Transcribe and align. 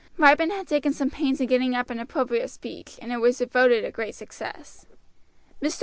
Ripon 0.17 0.49
had 0.49 0.67
taken 0.67 0.93
some 0.93 1.11
pains 1.11 1.39
in 1.39 1.45
getting 1.45 1.75
up 1.75 1.91
an 1.91 1.99
appropriate 1.99 2.47
speech, 2.47 2.97
and 3.03 3.11
it 3.11 3.17
was 3.21 3.39
voted 3.39 3.85
a 3.85 3.91
great 3.91 4.15
success. 4.15 4.87
"Mr. 5.61 5.79